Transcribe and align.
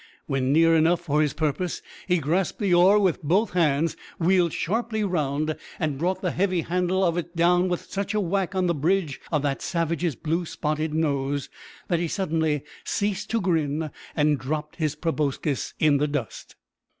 When 0.25 0.51
near 0.51 0.73
enough 0.75 1.01
for 1.01 1.21
his 1.21 1.33
purpose, 1.33 1.83
he 2.07 2.17
grasped 2.17 2.57
the 2.57 2.73
oar 2.73 2.97
with 2.97 3.21
both 3.21 3.51
hands, 3.51 3.95
wheeled 4.17 4.51
sharply 4.51 5.03
round, 5.03 5.55
and 5.79 5.99
brought 5.99 6.23
the 6.23 6.31
heavy 6.31 6.61
handle 6.61 7.03
of 7.05 7.19
it 7.19 7.35
down 7.35 7.69
with 7.69 7.81
such 7.81 8.15
a 8.15 8.19
whack 8.19 8.55
on 8.55 8.65
the 8.65 8.73
bridge 8.73 9.21
of 9.31 9.43
the 9.43 9.55
savage's 9.59 10.15
blue 10.15 10.47
spotted 10.47 10.91
nose 10.91 11.49
that 11.87 11.99
he 11.99 12.07
suddenly 12.07 12.63
ceased 12.83 13.29
to 13.29 13.41
grin, 13.41 13.91
and 14.15 14.39
dropped 14.39 14.77
his 14.77 14.95
proboscis 14.95 15.75
in 15.77 15.97
the 15.97 16.07
dust! 16.07 16.55